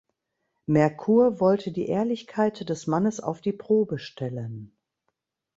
Merkur 0.65 1.39
wollte 1.39 1.71
die 1.71 1.85
Ehrlichkeit 1.85 2.67
des 2.69 2.87
Mannes 2.87 3.19
auf 3.19 3.39
die 3.39 3.53
Probe 3.53 3.99
stellen. 3.99 4.75